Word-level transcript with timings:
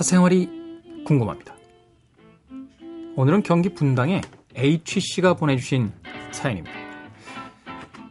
사생활이 0.00 0.48
궁금합니다. 1.04 1.54
오늘은 3.16 3.42
경기 3.42 3.68
분당에 3.74 4.22
H씨가 4.54 5.34
보내주신 5.34 5.92
사연입니다. 6.30 6.74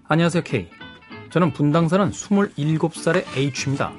안녕하세요, 0.07 0.43
K. 0.43 0.69
저는 1.31 1.51
분당 1.51 1.87
사는 1.87 2.11
27살의 2.11 3.25
H입니다. 3.35 3.91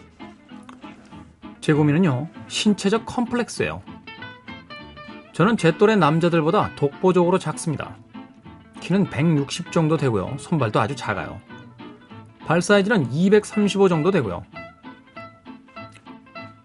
제 1.60 1.72
고민은요, 1.72 2.28
신체적 2.46 3.06
컴플렉스예요. 3.06 3.82
저는 5.32 5.56
제 5.56 5.76
또래 5.76 5.96
남자들보다 5.96 6.76
독보적으로 6.76 7.40
작습니다. 7.40 7.96
키는 8.78 9.10
160 9.10 9.72
정도 9.72 9.96
되고요. 9.96 10.36
손발도 10.38 10.80
아주 10.80 10.94
작아요. 10.94 11.40
발 12.46 12.62
사이즈는 12.62 13.10
235 13.10 13.88
정도 13.88 14.12
되고요. 14.12 14.44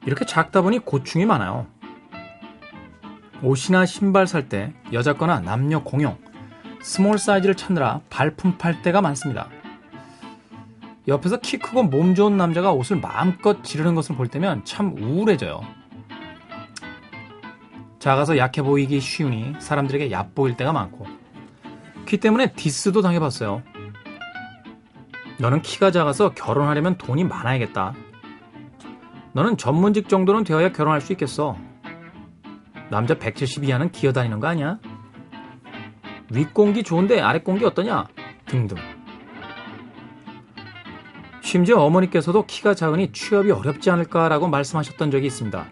이렇게 0.05 0.25
작다 0.25 0.61
보니 0.61 0.79
고충이 0.79 1.25
많아요. 1.25 1.67
옷이나 3.41 3.85
신발 3.85 4.27
살 4.27 4.47
때 4.47 4.73
여자 4.93 5.13
거나 5.13 5.39
남녀 5.39 5.83
공용 5.83 6.17
small 6.81 7.17
사이즈를 7.17 7.55
찾느라 7.55 8.01
발품 8.09 8.57
팔 8.57 8.81
때가 8.81 9.01
많습니다. 9.01 9.49
옆에서 11.07 11.37
키 11.37 11.57
크고 11.57 11.83
몸 11.83 12.15
좋은 12.15 12.37
남자가 12.37 12.71
옷을 12.71 12.97
마음껏 12.97 13.63
지르는 13.63 13.93
것을 13.95 14.15
볼 14.15 14.27
때면 14.27 14.65
참 14.65 14.95
우울해져요. 14.97 15.61
작아서 17.99 18.37
약해 18.37 18.61
보이기 18.61 18.99
쉬우니 18.99 19.55
사람들에게 19.59 20.11
얕보일 20.11 20.57
때가 20.57 20.71
많고 20.73 21.07
키 22.05 22.17
때문에 22.17 22.53
diss도 22.53 23.01
당해봤어요. 23.01 23.63
너는 25.39 25.61
키가 25.63 25.91
작아서 25.91 26.29
결혼하려면 26.33 26.97
돈이 26.97 27.23
많아야겠다. 27.23 27.93
너는 29.35 29.57
전문직 29.57 30.07
정도는 30.07 30.45
되어야 30.45 30.71
결혼할 30.71 31.01
수 31.01 31.11
있겠어. 31.11 31.57
남자 32.89 33.19
170 33.19 33.65
이하는 33.65 33.91
기어다니는 33.91 34.39
거 34.39 34.47
아니야? 34.47 34.79
윗공기 36.31 36.83
좋은데 36.83 37.19
아랫공기 37.19 37.65
어떠냐? 37.65 38.05
등등. 38.45 38.77
심지어 41.41 41.81
어머니께서도 41.81 42.45
키가 42.45 42.75
작으니 42.75 43.11
취업이 43.11 43.51
어렵지 43.51 43.91
않을까라고 43.91 44.47
말씀하셨던 44.47 45.11
적이 45.11 45.27
있습니다. 45.27 45.65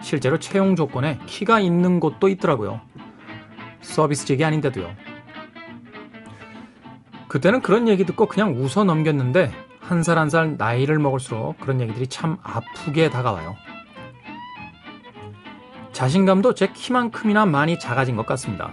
실제로 0.00 0.40
채용 0.40 0.74
조건에 0.74 1.20
키가 1.26 1.60
있는 1.60 2.00
곳도 2.00 2.26
있더라고요. 2.26 2.80
서비스직이 3.82 4.44
아닌데도요. 4.44 4.90
그때는 7.28 7.62
그런 7.62 7.86
얘기 7.86 8.04
듣고 8.04 8.26
그냥 8.26 8.56
웃어 8.56 8.82
넘겼는데 8.82 9.67
한 9.88 10.00
살 10.02 10.18
한 10.18 10.28
살 10.28 10.56
나이를 10.58 10.98
먹을수록 10.98 11.58
그런 11.60 11.80
얘기들이 11.80 12.06
참 12.08 12.36
아프게 12.42 13.08
다가와요. 13.08 13.56
자신감도 15.92 16.54
제 16.54 16.68
키만큼이나 16.72 17.46
많이 17.46 17.78
작아진 17.78 18.14
것 18.14 18.26
같습니다. 18.26 18.70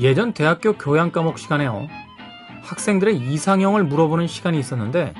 예전 0.00 0.32
대학교 0.32 0.72
교양 0.72 1.12
과목 1.12 1.38
시간에요. 1.38 1.86
학생들의 2.62 3.16
이상형을 3.16 3.84
물어보는 3.84 4.26
시간이 4.26 4.58
있었는데 4.58 5.14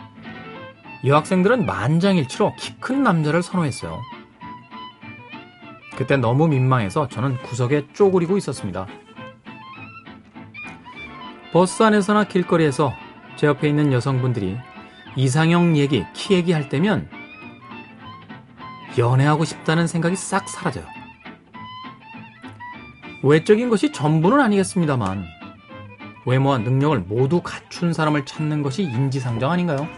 여학생들은 1.07 1.65
만장일치로 1.65 2.55
키 2.57 2.75
큰 2.81 3.03
남자를 3.03 3.43
선호했어요. 3.43 4.01
그때 5.97 6.17
너무 6.17 6.49
민망해서 6.49 7.09
저는 7.09 7.37
구석에 7.43 7.87
쪼그리고 7.93 8.37
있었습니다. 8.37 8.87
버스 11.53 11.83
안에서나 11.83 12.25
길거리에서 12.25 12.93
제 13.41 13.47
옆에 13.47 13.71
있는 13.71 13.91
여성분들이 13.91 14.59
이상형 15.17 15.79
얘기, 15.79 16.05
키 16.13 16.35
얘기 16.35 16.53
할 16.53 16.69
때면 16.69 17.09
연애하고 18.99 19.47
싶다는 19.47 19.87
생각이 19.87 20.15
싹 20.15 20.47
사라져요. 20.47 20.85
외적인 23.23 23.71
것이 23.71 23.93
전부는 23.93 24.43
아니겠습니다만 24.43 25.25
외모와 26.27 26.59
능력을 26.59 26.99
모두 27.09 27.41
갖춘 27.41 27.95
사람을 27.95 28.27
찾는 28.27 28.63
것이 28.63 28.83
인지상정 28.83 29.51
아닌가요? 29.51 29.89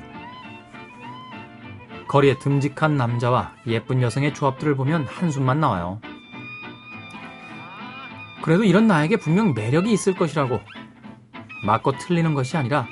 거리에 2.06 2.38
듬직한 2.38 2.97
남자와 2.97 3.54
예쁜 3.66 4.03
여성의 4.03 4.34
조합들을 4.34 4.76
보면 4.76 5.04
한숨만 5.06 5.59
나와요. 5.59 6.00
그래도 8.41 8.62
이런 8.62 8.86
나에게 8.86 9.16
분명 9.16 9.53
매력이 9.53 9.92
있을 9.92 10.14
것이라고 10.14 10.60
맞고 11.66 11.98
틀리는 11.98 12.34
것이 12.34 12.56
아니라 12.56 12.86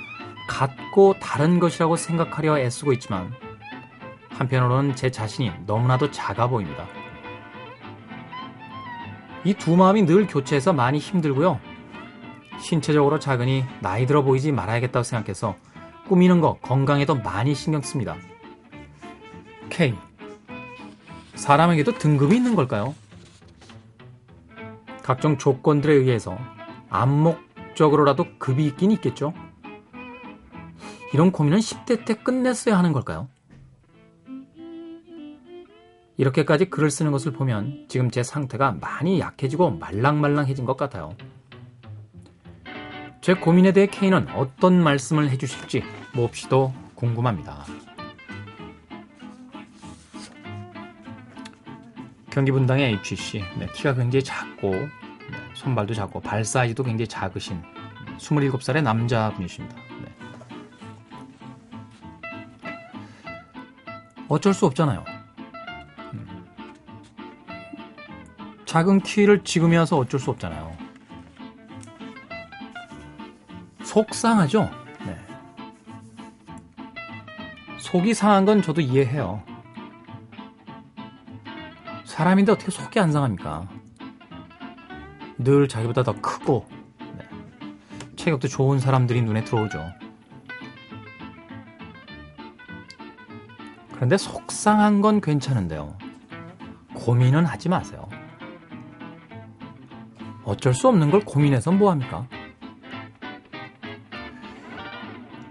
같고 0.51 1.15
다른 1.21 1.61
것이라고 1.61 1.95
생각하려 1.95 2.59
애쓰고 2.59 2.93
있지만 2.95 3.33
한편으로는 4.31 4.97
제 4.97 5.11
자신이 5.11 5.53
너무나도 5.65 6.11
작아 6.11 6.49
보입니다. 6.49 6.87
이 9.45 9.55
두 9.55 9.77
마음이 9.77 10.05
늘 10.05 10.27
교체해서 10.27 10.73
많이 10.73 10.99
힘들고요. 10.99 11.61
신체적으로 12.59 13.19
작으니 13.21 13.65
나이 13.81 14.07
들어 14.07 14.23
보이지 14.23 14.51
말아야겠다고 14.53 15.03
생각해서 15.05 15.55
꾸미는 16.09 16.41
거 16.41 16.59
건강에도 16.59 17.15
많이 17.15 17.55
신경 17.55 17.81
씁니다. 17.81 18.17
K. 19.71 19.95
사람에게도 21.37 21.93
등급이 21.93 22.37
있는 22.37 22.55
걸까요? 22.57 22.95
각종 25.03 25.39
조건들에 25.39 25.95
의해서 25.95 26.37
암묵적으로라도 26.91 28.27
급이 28.39 28.67
있긴 28.67 28.91
있겠죠? 28.91 29.33
이런 31.13 31.33
고민은 31.33 31.59
10대 31.59 32.05
때 32.05 32.15
끝냈어야 32.15 32.79
하는 32.79 32.93
걸까요? 32.93 33.29
이렇게까지 36.17 36.67
글을 36.67 36.91
쓰는 36.91 37.13
것을 37.13 37.33
보면 37.33 37.87
지금 37.89 38.11
제 38.11 38.23
상태가 38.23 38.73
많이 38.73 39.21
약해지고 39.21 39.71
말랑말랑해진 39.79 40.67
것 40.67 40.77
같아요. 40.77 41.17
제 43.23 43.35
고민에 43.35 43.73
대해 43.73 43.87
K는 43.87 44.29
어떤 44.35 44.83
말씀을 44.83 45.31
해주실지 45.31 45.83
몹시도 46.15 46.73
궁금합니다. 46.95 47.65
경기 52.31 52.53
분당의 52.53 53.01
HC 53.03 53.43
네, 53.59 53.67
키가 53.75 53.95
굉장히 53.95 54.23
작고 54.23 54.71
네, 54.71 54.89
손발도 55.55 55.95
작고 55.95 56.21
발 56.21 56.45
사이즈도 56.45 56.85
굉장히 56.85 57.09
작으신 57.09 57.61
27살의 58.19 58.83
남자분이십니다. 58.83 59.90
어쩔 64.31 64.55
수 64.55 64.65
없잖아요. 64.67 65.05
음. 66.15 66.47
작은 68.65 69.01
키를 69.01 69.43
지금이 69.43 69.77
와서 69.77 69.99
어쩔 69.99 70.21
수 70.21 70.31
없잖아요. 70.31 70.73
속상하죠? 73.83 74.71
네. 75.05 75.19
속이 77.79 78.15
상한 78.15 78.45
건 78.45 78.63
저도 78.63 78.81
이해해요. 78.81 79.43
사람인데 82.05 82.53
어떻게 82.53 82.71
속이 82.71 83.01
안 83.01 83.11
상합니까? 83.11 83.69
늘 85.39 85.67
자기보다 85.67 86.05
더 86.05 86.13
크고 86.21 86.69
네. 87.19 87.27
체격도 88.15 88.47
좋은 88.47 88.79
사람들이 88.79 89.23
눈에 89.23 89.43
들어오죠. 89.43 89.93
그런데 94.01 94.17
속상한 94.17 95.03
건 95.03 95.21
괜찮은데요. 95.21 95.95
고민은 96.95 97.45
하지 97.45 97.69
마세요. 97.69 98.09
어쩔 100.43 100.73
수 100.73 100.89
없는 100.89 101.11
걸 101.11 101.21
고민해서 101.21 101.71
뭐합니까? 101.73 102.27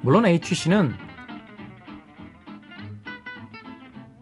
물론 0.02 0.26
HC는 0.26 0.96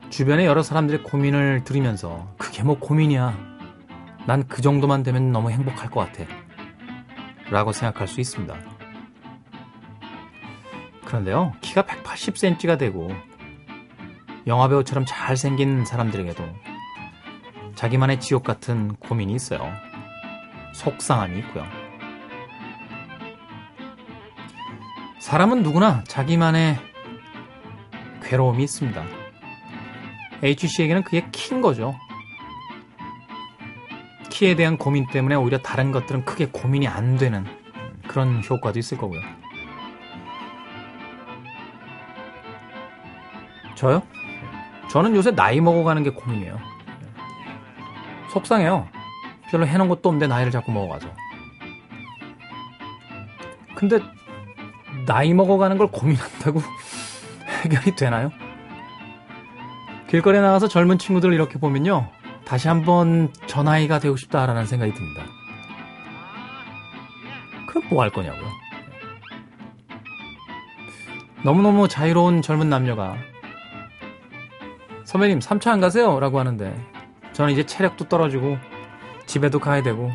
주변의 0.10 0.46
여러 0.46 0.62
사람들의 0.62 1.04
고민을 1.04 1.64
들으면서 1.64 2.28
그게 2.38 2.64
뭐 2.64 2.78
고민이야. 2.78 3.34
난 4.26 4.44
그 4.50 4.62
정도만 4.62 5.04
되면 5.04 5.32
너무 5.32 5.52
행복할 5.52 5.90
것 5.90 6.02
같아. 6.02 6.26
라고 7.50 7.72
생각할 7.72 8.10
수 8.10 8.20
있습니다. 8.20 8.54
그런데요, 11.06 11.54
키가 11.62 11.84
180cm가 11.84 12.78
되고 12.78 13.10
영화배우처럼 14.48 15.06
잘생긴 15.06 15.86
사람들에게도 15.86 16.44
자기만의 17.76 18.20
지옥 18.20 18.44
같은 18.44 18.96
고민이 18.96 19.34
있어요. 19.34 19.72
속상함이 20.74 21.38
있고요. 21.40 21.66
사람은 25.20 25.62
누구나 25.64 26.04
자기만의 26.06 26.78
괴로움이 28.24 28.64
있습니다. 28.64 29.04
HC에게는 30.42 31.04
그게 31.04 31.28
킨 31.32 31.62
거죠. 31.62 31.96
키에 34.30 34.56
대한 34.56 34.78
고민 34.78 35.08
때문에 35.08 35.36
오히려 35.36 35.58
다른 35.58 35.92
것들은 35.92 36.24
크게 36.24 36.48
고민이 36.48 36.88
안 36.88 37.18
되는 37.18 37.46
그런 38.08 38.42
효과도 38.48 38.80
있을 38.80 38.98
거고요. 38.98 39.20
저요? 43.76 44.02
저는 44.98 45.16
요새 45.16 45.30
나이 45.30 45.62
먹어가는 45.62 46.02
게 46.02 46.10
고민이에요. 46.10 46.58
속상해요. 48.32 48.88
별로 49.52 49.68
해놓은 49.68 49.90
것도 49.90 50.10
없는데 50.10 50.26
나이를 50.26 50.52
자꾸 50.52 50.72
먹어가서. 50.72 51.08
근데 53.76 54.00
나이 55.06 55.36
먹어가는 55.36 55.78
걸 55.78 55.86
고민한다고 55.92 56.64
해결이 57.64 57.96
되나요? 57.96 58.32
길거리에 60.10 60.42
나가서 60.42 60.68
젊은 60.68 60.98
친구들 60.98 61.32
이렇게 61.32 61.60
보면요. 61.60 62.10
다시 62.44 62.68
한번 62.68 63.32
저 63.46 63.62
나이가 63.62 64.00
되고 64.00 64.16
싶다라는 64.16 64.66
생각이 64.66 64.96
듭니다. 64.96 65.22
그럼 67.68 67.84
뭐 67.92 68.02
할 68.02 68.10
거냐고요. 68.10 68.48
너무너무 71.44 71.88
자유로운 71.88 72.42
젊은 72.42 72.68
남녀가 72.72 73.16
선배님 75.08 75.40
3차 75.40 75.70
안 75.70 75.80
가세요? 75.80 76.20
라고 76.20 76.38
하는데 76.38 76.76
저는 77.32 77.54
이제 77.54 77.66
체력도 77.66 78.10
떨어지고 78.10 78.58
집에도 79.26 79.58
가야 79.58 79.82
되고 79.82 80.12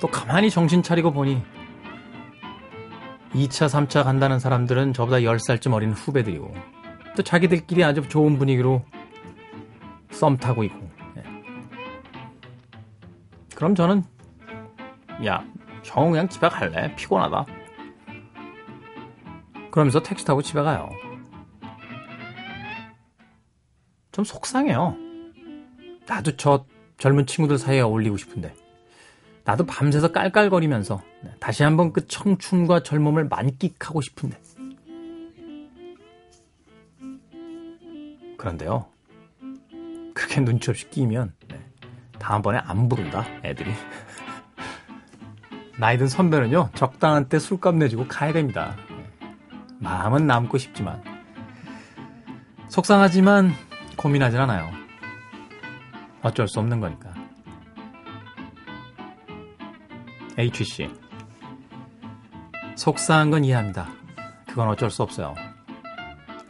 또 0.00 0.06
가만히 0.06 0.50
정신 0.50 0.84
차리고 0.84 1.12
보니 1.12 1.42
2차, 3.34 3.66
3차 3.66 4.04
간다는 4.04 4.38
사람들은 4.38 4.92
저보다 4.92 5.16
10살쯤 5.16 5.72
어린 5.72 5.90
후배들이고 5.90 6.54
또 7.16 7.22
자기들끼리 7.24 7.82
아주 7.82 8.08
좋은 8.08 8.38
분위기로 8.38 8.84
썸 10.12 10.36
타고 10.36 10.62
있고 10.62 10.88
예. 11.16 11.24
그럼 13.56 13.74
저는 13.74 14.04
야, 15.26 15.44
형 15.82 16.12
그냥 16.12 16.28
집에 16.28 16.48
갈래? 16.48 16.94
피곤하다. 16.94 17.46
그러면서 19.72 20.00
택시 20.00 20.24
타고 20.24 20.40
집에 20.40 20.62
가요. 20.62 20.88
좀 24.20 24.24
속상해요. 24.24 24.96
나도 26.06 26.36
저 26.36 26.66
젊은 26.98 27.24
친구들 27.24 27.56
사이에 27.56 27.80
어울리고 27.80 28.18
싶은데. 28.18 28.54
나도 29.44 29.64
밤새서 29.64 30.12
깔깔거리면서 30.12 31.02
다시 31.40 31.62
한번 31.62 31.94
그 31.94 32.06
청춘과 32.06 32.82
젊음을 32.82 33.28
만끽하고 33.28 34.02
싶은데. 34.02 34.38
그런데요. 38.36 38.86
그렇게 40.14 40.40
눈치 40.42 40.70
없이 40.70 40.90
끼면 40.90 41.32
다음번에 42.18 42.58
안 42.58 42.90
부른다, 42.90 43.24
애들이. 43.42 43.70
나이든 45.78 46.08
선배는요, 46.08 46.70
적당한 46.74 47.30
때 47.30 47.38
술값 47.38 47.76
내주고 47.76 48.06
가야 48.06 48.34
됩니다. 48.34 48.76
마음은 49.78 50.26
남고 50.26 50.58
싶지만. 50.58 51.02
속상하지만 52.68 53.54
고민하진 54.00 54.40
않아요. 54.40 54.72
어쩔 56.22 56.48
수 56.48 56.58
없는 56.58 56.80
거니까. 56.80 57.12
HC. 60.38 60.90
속상한 62.76 63.30
건 63.30 63.44
이해합니다. 63.44 63.90
그건 64.48 64.68
어쩔 64.68 64.90
수 64.90 65.02
없어요. 65.02 65.34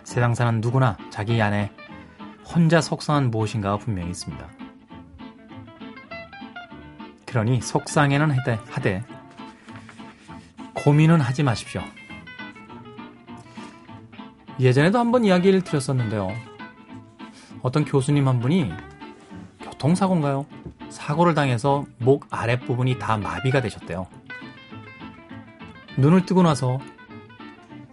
세상 0.05 0.32
사는 0.32 0.61
누구나 0.61 0.97
자기 1.11 1.43
안에 1.43 1.73
혼자 2.47 2.81
속상한 2.81 3.32
무엇인가가 3.32 3.79
분명히 3.79 4.11
있습니다. 4.11 4.49
그러니 7.26 7.61
속상해는 7.62 8.31
하되, 8.31 9.05
고민은 10.75 11.20
하지 11.20 11.43
마십시오. 11.43 11.82
예전에도 14.61 15.00
한번 15.00 15.25
이야기를 15.25 15.62
드렸었는데요. 15.62 16.50
어떤 17.62 17.85
교수님 17.85 18.27
한 18.29 18.41
분이 18.41 18.71
교통사고인가요? 19.62 20.47
사고를 20.89 21.35
당해서 21.35 21.85
목 21.99 22.27
아랫부분이 22.31 22.99
다 22.99 23.17
마비가 23.17 23.61
되셨대요. 23.61 24.07
눈을 25.97 26.27
뜨고 26.27 26.43
나서 26.43 26.79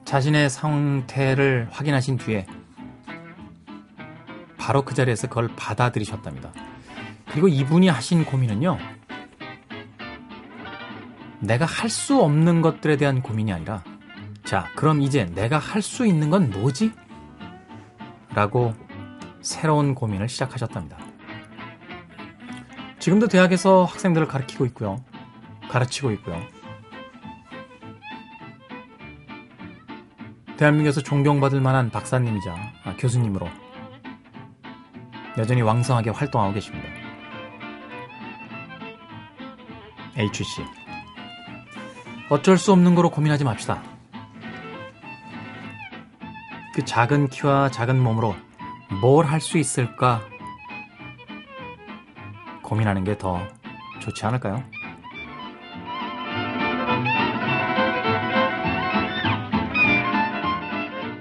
자신의 0.05 0.49
상태를 0.49 1.67
확인하신 1.71 2.17
뒤에 2.17 2.45
바로 4.57 4.83
그 4.83 4.93
자리에서 4.95 5.27
그걸 5.27 5.49
받아들이셨답니다. 5.55 6.51
그리고 7.29 7.47
이분이 7.47 7.87
하신 7.89 8.25
고민은요. 8.25 8.77
내가 11.39 11.65
할 11.65 11.89
수 11.89 12.21
없는 12.21 12.61
것들에 12.61 12.97
대한 12.97 13.21
고민이 13.21 13.51
아니라 13.53 13.83
자, 14.43 14.67
그럼 14.75 15.01
이제 15.01 15.25
내가 15.25 15.57
할 15.57 15.81
수 15.81 16.05
있는 16.07 16.29
건 16.29 16.49
뭐지? 16.49 16.91
라고 18.33 18.73
새로운 19.47 19.95
고민을 19.95 20.27
시작하셨답니다. 20.27 20.97
지금도 22.99 23.29
대학에서 23.29 23.85
학생들을 23.85 24.27
가르치고 24.27 24.65
있고요. 24.65 25.01
가르치고 25.69 26.11
있고요. 26.11 26.37
대한민국에서 30.57 31.01
존경받을 31.01 31.61
만한 31.61 31.89
박사님이자 31.89 32.55
아, 32.83 32.95
교수님으로 32.97 33.47
여전히 35.37 35.61
왕성하게 35.61 36.09
활동하고 36.09 36.53
계십니다. 36.53 36.89
HC. 40.17 40.63
어쩔 42.29 42.57
수 42.57 42.73
없는 42.73 42.95
거로 42.95 43.09
고민하지 43.09 43.45
맙시다. 43.45 43.81
그 46.73 46.83
작은 46.83 47.29
키와 47.29 47.71
작은 47.71 47.97
몸으로 47.97 48.35
뭘 49.01 49.25
할 49.25 49.41
수 49.41 49.57
있을까 49.57 50.21
고민하는 52.63 53.03
게 53.03 53.17
더 53.17 53.39
좋지 53.99 54.25
않을까요? 54.25 54.63